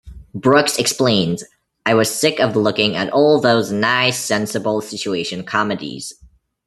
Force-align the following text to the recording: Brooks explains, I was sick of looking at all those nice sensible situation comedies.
Brooks 0.33 0.79
explains, 0.79 1.43
I 1.85 1.93
was 1.93 2.09
sick 2.09 2.39
of 2.39 2.55
looking 2.55 2.95
at 2.95 3.13
all 3.13 3.39
those 3.39 3.71
nice 3.71 4.17
sensible 4.17 4.81
situation 4.81 5.43
comedies. 5.43 6.13